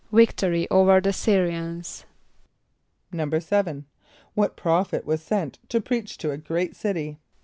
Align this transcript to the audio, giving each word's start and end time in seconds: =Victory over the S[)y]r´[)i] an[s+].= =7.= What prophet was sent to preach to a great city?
=Victory 0.11 0.67
over 0.71 0.99
the 0.99 1.11
S[)y]r´[)i] 1.11 1.51
an[s+].= 1.53 2.05
=7.= 3.13 3.83
What 4.33 4.57
prophet 4.57 5.05
was 5.05 5.21
sent 5.21 5.59
to 5.69 5.79
preach 5.79 6.17
to 6.17 6.31
a 6.31 6.37
great 6.39 6.75
city? 6.75 7.19